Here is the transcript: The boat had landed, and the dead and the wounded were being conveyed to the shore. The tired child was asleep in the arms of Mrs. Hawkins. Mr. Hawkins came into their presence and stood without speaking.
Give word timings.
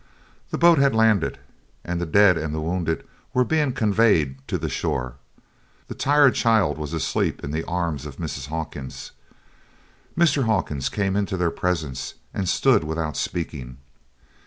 The 0.49 0.57
boat 0.57 0.79
had 0.79 0.95
landed, 0.95 1.37
and 1.83 2.01
the 2.01 2.07
dead 2.07 2.35
and 2.35 2.55
the 2.55 2.59
wounded 2.59 3.05
were 3.35 3.43
being 3.45 3.71
conveyed 3.71 4.39
to 4.47 4.57
the 4.57 4.67
shore. 4.67 5.17
The 5.89 5.93
tired 5.93 6.33
child 6.33 6.79
was 6.79 6.91
asleep 6.91 7.43
in 7.43 7.51
the 7.51 7.63
arms 7.65 8.07
of 8.07 8.17
Mrs. 8.17 8.47
Hawkins. 8.47 9.11
Mr. 10.17 10.45
Hawkins 10.45 10.89
came 10.89 11.15
into 11.15 11.37
their 11.37 11.51
presence 11.51 12.15
and 12.33 12.49
stood 12.49 12.83
without 12.83 13.15
speaking. 13.15 13.77